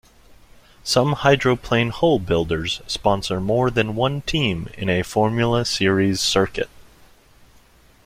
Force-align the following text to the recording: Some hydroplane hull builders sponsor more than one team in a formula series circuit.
Some 0.83 1.11
hydroplane 1.13 1.89
hull 1.91 2.17
builders 2.17 2.81
sponsor 2.87 3.39
more 3.39 3.69
than 3.69 3.93
one 3.95 4.23
team 4.23 4.67
in 4.75 4.89
a 4.89 5.03
formula 5.03 5.63
series 5.63 6.19
circuit. 6.19 6.71